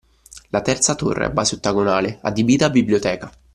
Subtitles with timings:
[0.49, 3.31] La terza torre, a base ottagonale, adibita a biblioteca